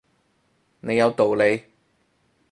[0.79, 1.63] 你有道理